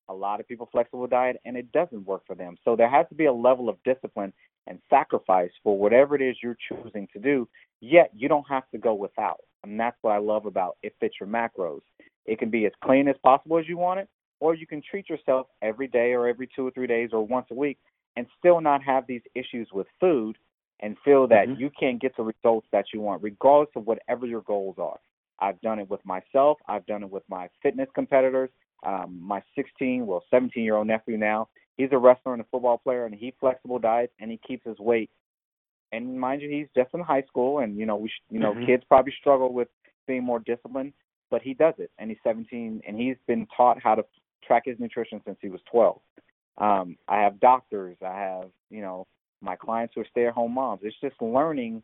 [0.10, 2.58] A lot of people flexible diet and it doesn't work for them.
[2.65, 4.34] So there has to be a level of discipline
[4.67, 7.48] and sacrifice for whatever it is you're choosing to do.
[7.82, 9.41] Yet you don't have to go without.
[9.63, 11.82] And that's what I love about it fits your macros.
[12.26, 15.10] It can be as clean as possible as you want it, or you can treat
[15.10, 17.78] yourself every day or every two or three days or once a week
[18.15, 20.38] and still not have these issues with food
[20.82, 21.60] and feel that mm-hmm.
[21.60, 25.00] you can't get the results that you want, regardless of whatever your goals are.
[25.39, 26.58] I've done it with myself.
[26.67, 28.49] I've done it with my fitness competitors.
[28.86, 32.78] Um, my 16, well, 17 year old nephew now, he's a wrestler and a football
[32.78, 35.10] player, and he flexible diets and he keeps his weight.
[35.91, 38.54] And mind you, he's just in high school, and you know, we, sh- you know,
[38.54, 38.65] mm-hmm.
[38.65, 39.67] kids probably struggle with
[40.08, 40.93] being more disciplined,
[41.32, 44.06] but he does it, and he's 17, and he's been taught how to
[44.45, 45.99] track his nutrition since he was 12.
[46.60, 47.97] Um, I have doctors.
[48.06, 49.08] I have, you know,
[49.41, 50.82] my clients who are stay-at-home moms.
[50.84, 51.82] It's just learning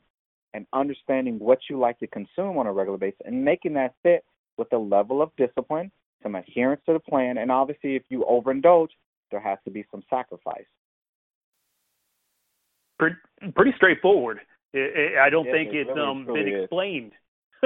[0.56, 4.24] and understanding what you like to consume on a regular basis and making that fit
[4.58, 5.92] with a level of discipline,
[6.24, 8.88] some adherence to the plan, and obviously if you overindulge,
[9.32, 10.64] there has to be some sacrifice.
[12.98, 13.18] Pretty,
[13.54, 14.40] pretty straightforward.
[14.74, 16.64] I don't think it it's really, um, been is.
[16.64, 17.12] explained.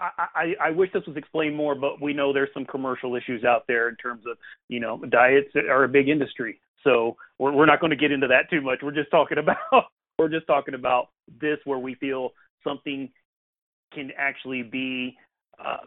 [0.00, 3.44] I, I, I wish this was explained more, but we know there's some commercial issues
[3.44, 4.36] out there in terms of,
[4.68, 6.60] you know, diets are a big industry.
[6.82, 8.80] So we're, we're not going to get into that too much.
[8.82, 9.38] We're just talking
[9.70, 9.86] about
[10.18, 11.08] we're just talking about
[11.40, 12.30] this where we feel
[12.64, 13.10] something
[13.92, 15.16] can actually be
[15.64, 15.86] uh,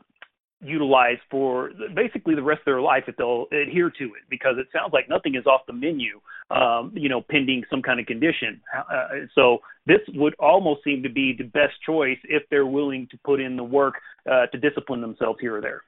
[0.61, 4.67] utilized for basically the rest of their life if they'll adhere to it because it
[4.73, 6.19] sounds like nothing is off the menu
[6.51, 11.09] um, you know pending some kind of condition uh, so this would almost seem to
[11.09, 13.95] be the best choice if they're willing to put in the work
[14.29, 15.83] uh, to discipline themselves here or there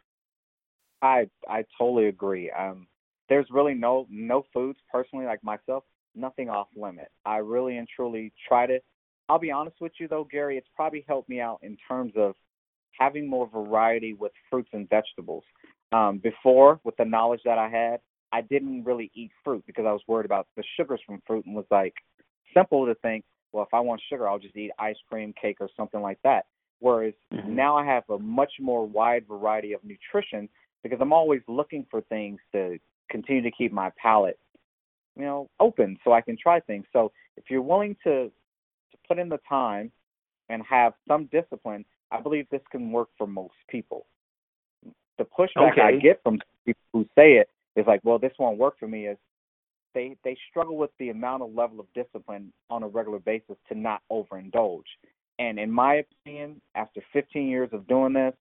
[1.02, 2.52] I I totally agree.
[2.52, 2.88] Um,
[3.30, 5.84] there's really no no foods personally like myself,
[6.16, 7.10] nothing off limit.
[7.26, 8.80] I really and truly try to.
[9.30, 10.58] I'll be honest with you though, Gary.
[10.58, 12.36] It's probably helped me out in terms of
[13.00, 15.44] having more variety with fruits and vegetables.
[15.94, 18.00] Um, before, with the knowledge that I had,
[18.32, 21.56] I didn't really eat fruit because I was worried about the sugars from fruit and
[21.56, 21.94] was like
[22.54, 25.70] simple to think, well, if I want sugar, I'll just eat ice cream, cake, or
[25.76, 26.46] something like that.
[26.80, 27.50] Whereas Mhm.
[27.50, 30.50] now I have a much more wide variety of nutrition
[30.84, 34.40] because I'm always looking for things to continue to keep my palate,
[35.22, 36.86] you know, open so I can try things.
[36.92, 38.32] So if you're willing to
[38.92, 39.92] to put in the time
[40.50, 44.08] and have some discipline, I believe this can work for most people.
[45.20, 48.80] The pushback I get from people who say it is like, well, this won't work
[48.80, 49.18] for me is
[49.94, 53.78] they they struggle with the amount of level of discipline on a regular basis to
[53.78, 54.90] not overindulge.
[55.38, 58.34] And in my opinion, after 15 years of doing this,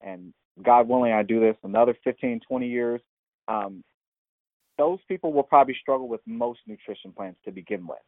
[0.00, 0.32] and
[0.64, 3.00] God willing, I do this another 15, 20 years,
[3.46, 3.84] um,
[4.78, 7.98] those people will probably struggle with most nutrition plans to begin with.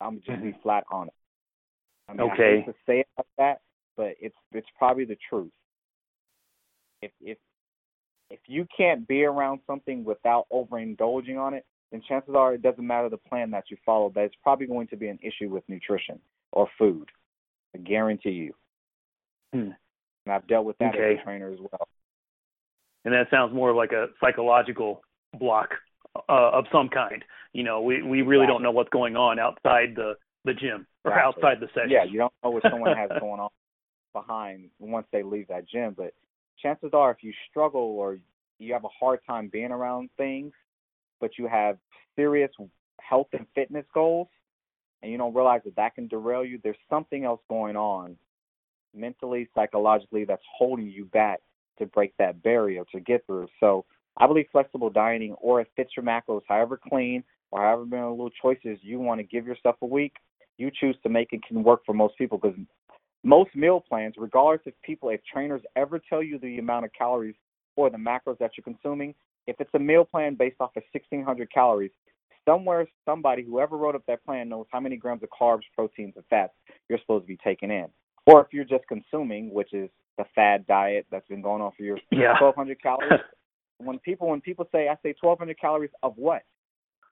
[0.00, 1.16] I'm just be flat honest.
[2.08, 2.56] I mean, I Okay.
[2.58, 3.60] hate to say it like that,
[3.96, 5.52] but it's it's probably the truth.
[7.02, 7.38] If if
[8.30, 12.86] if you can't be around something without overindulging on it, then chances are it doesn't
[12.86, 15.62] matter the plan that you follow, that it's probably going to be an issue with
[15.68, 16.18] nutrition
[16.52, 17.08] or food.
[17.74, 18.54] I guarantee you.
[19.52, 19.70] Hmm.
[20.26, 21.20] And I've dealt with that as Okay.
[21.20, 21.88] a trainer as well.
[23.04, 25.02] and that sounds more like a psychological
[25.38, 25.70] block
[26.28, 27.24] uh, of some kind.
[27.52, 31.12] You know, we we really don't know what's going on outside the the gym or
[31.12, 31.42] Exactly.
[31.42, 31.90] outside the session.
[31.90, 33.50] Yeah, you don't know what someone has going on
[34.12, 36.14] behind once they leave that gym, but
[36.60, 38.18] chances are if you struggle or
[38.58, 40.52] you have a hard time being around things,
[41.20, 41.78] but you have
[42.16, 42.50] serious
[43.00, 44.28] health and fitness goals
[45.04, 48.16] and you don't realize that that can derail you, there's something else going on
[48.94, 51.40] mentally, psychologically that's holding you back
[51.78, 53.48] to break that barrier to get through.
[53.60, 53.84] So
[54.16, 58.30] I believe flexible dieting or it fits your macros, however clean or however many little
[58.30, 60.14] choices you want to give yourself a week,
[60.58, 62.56] you choose to make it can work for most people because
[63.24, 67.34] most meal plans, regardless if people, if trainers ever tell you the amount of calories
[67.76, 69.14] or the macros that you're consuming,
[69.46, 71.90] if it's a meal plan based off of 1600 calories,
[72.46, 76.24] somewhere somebody, whoever wrote up that plan, knows how many grams of carbs, proteins, and
[76.30, 76.52] fats
[76.88, 77.86] you're supposed to be taking in.
[78.26, 81.82] Or if you're just consuming, which is the fad diet that's been going on for
[81.82, 82.40] years, Yeah.
[82.40, 83.20] 1200 calories.
[83.78, 86.42] when people when people say I say 1200 calories of what?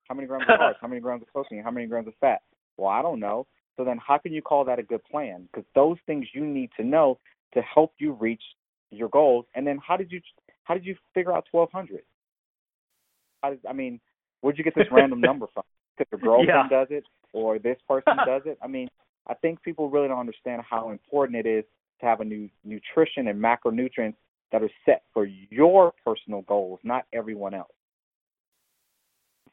[0.09, 0.75] How many grams of carbs?
[0.81, 1.63] How many grams of protein?
[1.63, 2.43] How many grams of fat?
[2.77, 3.47] Well, I don't know.
[3.77, 5.49] So then, how can you call that a good plan?
[5.51, 7.19] Because those things you need to know
[7.55, 8.43] to help you reach
[8.91, 9.47] your goals.
[9.55, 10.21] And then, how did you
[10.65, 12.03] how did you figure out 1200?
[13.43, 14.01] How did, I mean,
[14.41, 15.65] where'd you get this random number from?
[15.97, 16.79] Because your girlfriend Yeah.
[16.81, 18.59] does it, or this person does it.
[18.63, 18.89] I mean,
[19.27, 21.65] I think people really don't understand how important it is
[22.01, 24.17] to have a new nutrition and macronutrients
[24.53, 27.73] that are set for your personal goals, not everyone else.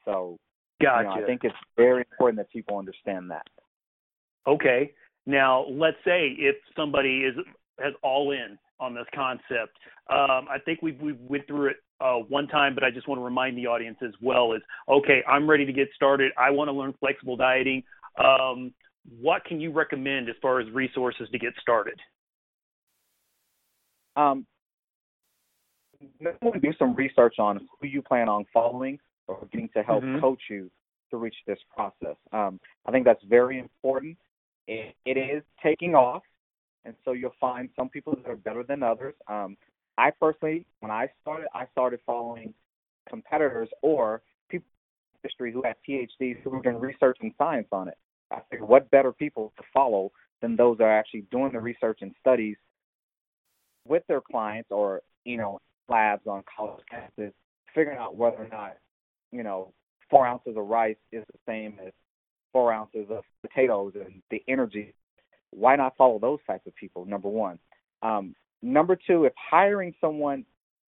[0.05, 0.37] So,
[0.81, 1.09] Gotcha.
[1.09, 3.47] you know, I think it's very important that people understand that.
[4.47, 4.93] Okay.
[5.25, 7.35] Now, let's say if somebody is
[7.79, 9.77] has all in on this concept,
[10.09, 13.19] um, I think we we went through it uh, one time, but I just want
[13.19, 15.23] to remind the audience as well is okay.
[15.27, 16.31] I'm ready to get started.
[16.37, 17.83] I want to learn flexible dieting.
[18.17, 18.73] Um,
[19.19, 21.99] what can you recommend as far as resources to get started?
[24.15, 24.45] Um,
[26.61, 30.19] do some research on who you plan on following or getting to help Mhm.
[30.19, 30.71] coach you
[31.11, 32.15] to reach this process.
[32.31, 34.17] Um, I think that's very important.
[34.67, 36.23] It, it is taking off,
[36.85, 39.15] and so you'll find some people that are better than others.
[39.27, 39.57] Um,
[39.97, 42.53] I personally, when I started, I started following
[43.07, 44.67] competitors or people
[45.13, 47.97] in history who had PhDs who were doing research and science on it.
[48.31, 52.01] I figured, what better people to follow than those that are actually doing the research
[52.01, 52.57] and studies
[53.85, 55.59] with their clients or you know
[55.89, 57.33] labs on college campuses,
[57.73, 58.77] figuring out whether or not
[59.31, 59.73] you know
[60.09, 61.93] four ounces of rice is the same as
[62.51, 64.93] four ounces of potatoes and the energy.
[65.51, 67.05] Why not follow those types of people?
[67.05, 67.59] Number one.
[68.01, 70.45] Um, number two, if hiring someone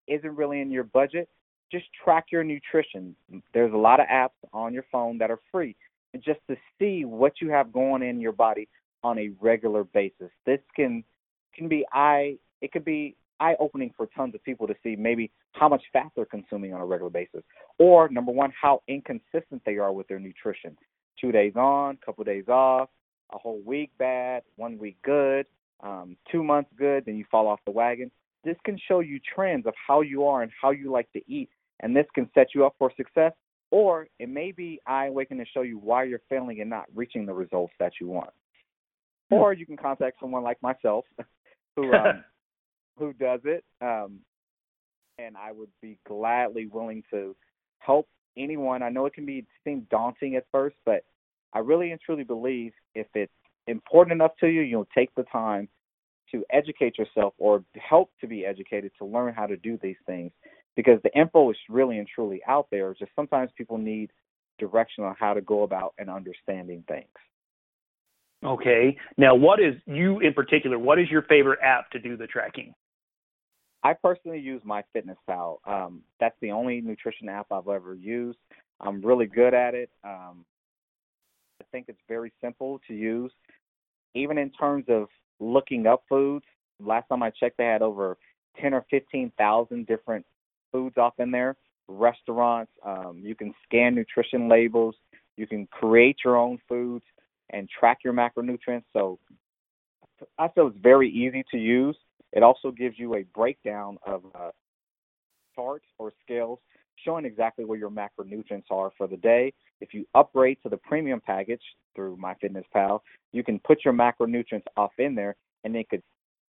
[0.06, 1.28] isn't really in your budget,
[1.72, 3.16] just track your nutrition.
[3.52, 5.76] There's a lot of apps on your phone that are free,
[6.14, 8.68] and just to see what you have going in your body
[9.02, 10.30] on a regular basis.
[10.44, 11.04] This can
[11.54, 15.30] can be eye it could be eye opening for tons of people to see maybe
[15.52, 17.42] how much fat they're consuming on a regular basis,
[17.78, 20.76] or number one, how inconsistent they are with their nutrition.
[21.20, 22.88] Two days on, couple days off,
[23.32, 25.46] a whole week bad, one week good,
[25.82, 28.10] um, two months good, then you fall off the wagon.
[28.44, 31.50] This can show you trends of how you are and how you like to eat,
[31.80, 33.32] and this can set you up for success.
[33.72, 37.26] Or it may be eye awakening to show you why you're failing and not reaching
[37.26, 38.30] the results that you want.
[39.30, 39.34] Hmm.
[39.34, 41.04] Or you can contact someone like myself
[41.76, 42.24] who um,
[42.98, 44.20] who does it, um,
[45.18, 47.34] and I would be gladly willing to
[47.78, 48.82] help anyone.
[48.82, 51.04] I know it can be seem daunting at first, but
[51.52, 53.32] I really and truly believe if it's
[53.66, 55.68] important enough to you, you'll take the time
[56.32, 60.32] to educate yourself or help to be educated to learn how to do these things
[60.74, 62.94] because the info is really and truly out there.
[62.98, 64.10] Just sometimes people need
[64.58, 67.06] direction on how to go about and understanding things.
[68.44, 68.96] Okay.
[69.16, 70.78] Now, what is you in particular?
[70.78, 72.74] What is your favorite app to do the tracking?
[73.86, 75.58] I personally use MyFitnessPal.
[75.64, 78.38] Um, that's the only nutrition app I've ever used.
[78.80, 79.90] I'm really good at it.
[80.02, 80.44] Um,
[81.60, 83.30] I think it's very simple to use.
[84.16, 85.06] Even in terms of
[85.38, 86.44] looking up foods,
[86.80, 88.18] last time I checked, they had over
[88.60, 90.26] 10 or 15,000 different
[90.72, 91.54] foods off in there.
[91.86, 94.96] Restaurants, um, you can scan nutrition labels,
[95.36, 97.04] you can create your own foods
[97.50, 98.82] and track your macronutrients.
[98.92, 99.20] So
[100.40, 101.96] I feel it's very easy to use.
[102.32, 104.50] It also gives you a breakdown of uh,
[105.54, 106.58] charts or scales
[107.04, 109.52] showing exactly where your macronutrients are for the day.
[109.80, 111.62] If you upgrade to the premium package
[111.94, 113.00] through MyFitnessPal,
[113.32, 116.02] you can put your macronutrients off in there, and it could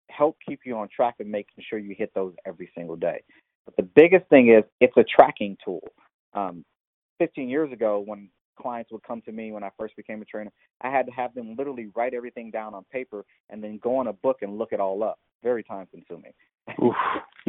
[0.09, 3.23] help keep you on track and making sure you hit those every single day.
[3.65, 5.81] But the biggest thing is it's a tracking tool.
[6.33, 6.63] Um,
[7.19, 10.51] 15 years ago, when clients would come to me when I first became a trainer,
[10.81, 14.07] I had to have them literally write everything down on paper and then go on
[14.07, 15.19] a book and look it all up.
[15.43, 16.33] Very time consuming.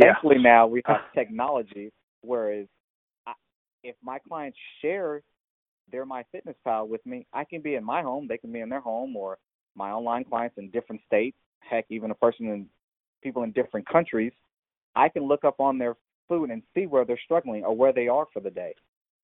[0.00, 2.66] Thankfully now we have technology, whereas
[3.26, 3.32] I,
[3.82, 5.22] if my clients share
[5.90, 8.80] their MyFitnessPal with me, I can be in my home, they can be in their
[8.80, 9.38] home, or
[9.74, 11.36] my online clients in different states.
[11.60, 12.66] Heck, even a person in
[13.22, 14.32] people in different countries,
[14.94, 15.96] I can look up on their
[16.28, 18.74] food and see where they're struggling or where they are for the day.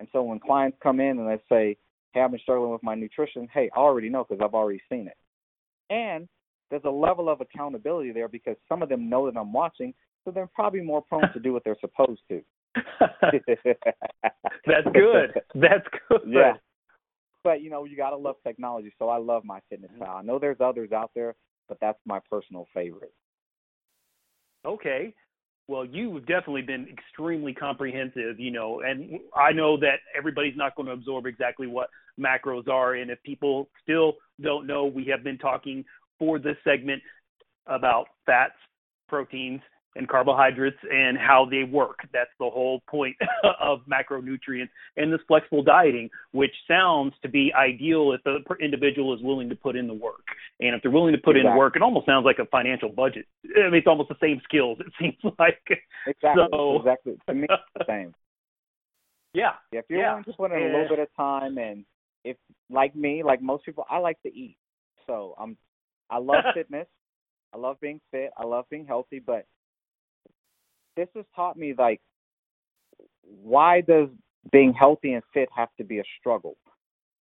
[0.03, 1.77] And so when clients come in and they say,
[2.13, 5.07] "Hey, I've been struggling with my nutrition," hey, I already know because I've already seen
[5.07, 5.17] it.
[5.91, 6.29] And
[6.71, 10.33] there's a level of accountability there because some of them know that I'm watching, so
[10.33, 12.43] they're probably more prone to do what they're supposed to.
[14.67, 15.41] That's good.
[15.55, 16.23] That's good.
[16.27, 16.55] Yeah.
[17.45, 20.17] But you know, you gotta love technology, so I love my fitness pal.
[20.17, 21.37] I know there's others out there,
[21.69, 23.15] but that's my personal favorite.
[24.67, 25.15] Okay
[25.73, 30.85] well, you've definitely been extremely comprehensive, you know, and I know that everybody's not going
[30.85, 31.89] to absorb exactly what
[32.21, 32.93] macros are.
[32.93, 35.83] And if people still don't know, we have been talking
[36.19, 37.01] for this segment
[37.67, 38.53] about fats,
[39.09, 39.63] proteins,
[39.97, 42.01] and carbohydrates and how they work.
[42.13, 43.17] That's the whole point
[43.61, 49.23] of macronutrients and this flexible dieting, which sounds to be ideal if the individual is
[49.23, 50.25] willing to put in the work.
[50.61, 51.49] And if they're willing to put exactly.
[51.49, 53.27] in the work, it almost sounds like a financial budget.
[53.57, 54.79] I mean, it's almost the same skills.
[54.81, 55.61] It seems like
[56.07, 57.15] exactly, so, exactly.
[57.29, 58.15] To me, it's the same.
[59.35, 59.53] Yeah.
[59.73, 60.11] If you're yeah.
[60.11, 61.85] willing to put in a little bit of time, and
[62.25, 62.37] if
[62.71, 64.57] like me, like most people, I like to eat.
[65.07, 65.57] So I'm,
[66.11, 66.87] I love fitness.
[67.55, 68.31] I love being fit.
[68.37, 69.47] I love being healthy, but
[70.97, 72.01] this has taught me like
[73.43, 74.09] why does
[74.51, 76.57] being healthy and fit have to be a struggle?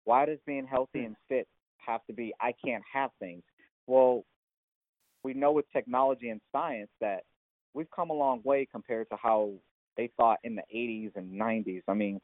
[0.04, 1.06] Why does being healthy hmm.
[1.06, 1.46] and fit
[1.86, 3.42] have to be I can't have things?
[3.86, 4.24] Well,
[5.22, 7.24] we know with technology and science that
[7.74, 9.52] we've come a long way compared to how
[9.96, 11.82] they thought in the 80s and 90s.
[11.88, 12.20] I mean,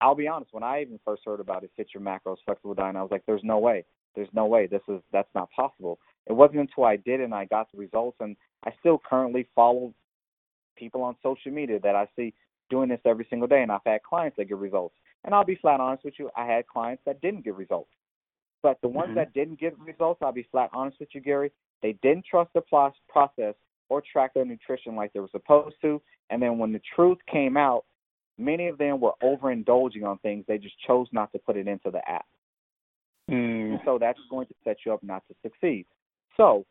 [0.00, 2.96] I'll be honest, when I even first heard about it, fit your macros, flexible diet,
[2.96, 3.84] I was like, there's no way.
[4.14, 4.66] There's no way.
[4.66, 5.98] This is that's not possible.
[6.26, 9.92] It wasn't until I did and I got the results and I still currently follow
[10.76, 12.34] people on social media that I see
[12.70, 14.94] doing this every single day, and I've had clients that get results.
[15.24, 17.90] And I'll be flat honest with you, I had clients that didn't get results.
[18.62, 19.16] But the ones mm-hmm.
[19.16, 22.62] that didn't get results, I'll be flat honest with you, Gary, they didn't trust the
[23.08, 23.54] process
[23.90, 26.00] or track their nutrition like they were supposed to.
[26.30, 27.84] And then when the truth came out,
[28.38, 30.44] many of them were overindulging on things.
[30.48, 32.26] They just chose not to put it into the app.
[33.30, 33.84] Mm.
[33.84, 35.86] So that's going to set you up not to succeed.
[36.36, 36.64] So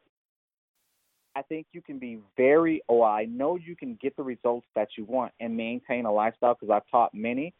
[1.35, 4.89] I think you can be very, oh, I know you can get the results that
[4.97, 7.53] you want and maintain a lifestyle because I've taught many.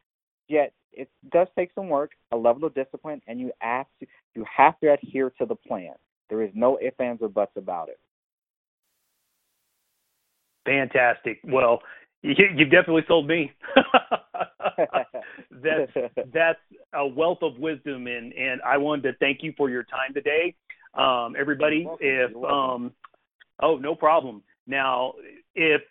[0.48, 4.46] Yet it does take some work, a level of discipline, and you have to, you
[4.56, 5.94] have to adhere to the plan.
[6.30, 8.00] There is no ifs, ands, or buts about it.
[10.66, 11.40] Fantastic.
[11.44, 11.82] Well,
[12.24, 13.52] You, you've definitely sold me.
[15.62, 15.92] that's
[16.34, 16.60] that's
[16.94, 20.56] a wealth of wisdom, and and I wanted to thank you for your time today.
[20.94, 22.94] Um, everybody, if um,
[23.62, 24.44] oh no problem.
[24.68, 25.14] Now,
[25.56, 25.82] if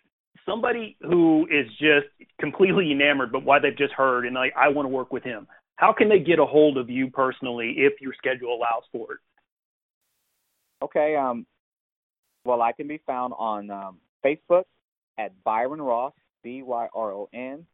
[0.45, 2.07] somebody who is just
[2.39, 5.47] completely enamored but why they've just heard and like I want to work with him,
[5.75, 9.19] how can they get a hold of you personally if your schedule allows for it?
[10.83, 11.45] Okay, um,
[12.45, 14.63] well, I can be found on um, Facebook
[15.17, 17.65] at Byron Ross, B Y R O N,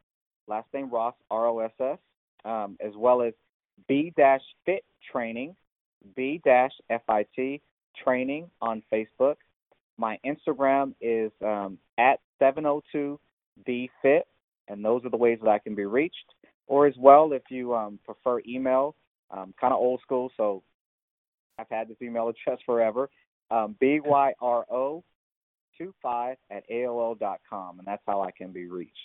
[0.46, 1.98] last name Ross, R O S S,
[2.44, 3.32] um, as well as
[3.88, 4.12] B
[4.64, 5.56] Fit Training,
[6.14, 7.60] B F I T
[8.04, 9.36] Training on Facebook.
[10.00, 13.20] My Instagram is um, at 702
[13.66, 14.26] B Fit,
[14.66, 16.16] and those are the ways that I can be reached.
[16.66, 18.96] Or as well, if you um, prefer email,
[19.30, 20.62] um, kind of old school, so
[21.58, 23.10] I've had this email address forever.
[23.50, 25.02] Um, BYRO
[25.76, 28.96] 25 at AOL dot com, and that's how I can be reached.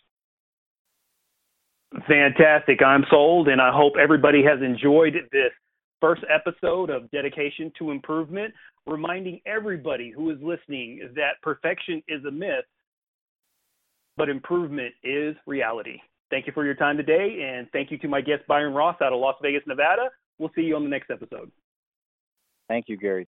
[2.08, 2.82] Fantastic.
[2.82, 5.52] I'm sold, and I hope everybody has enjoyed this
[6.00, 8.54] first episode of Dedication to Improvement,
[8.88, 12.66] reminding everybody who is listening that perfection is a myth,
[14.18, 15.98] but improvement is reality.
[16.30, 19.14] Thank you for your time today, and thank you to my guest, Byron Ross, out
[19.14, 20.10] of Las Vegas, Nevada.
[20.40, 21.52] We'll see you on the next episode.
[22.68, 23.24] Thank you, Gary.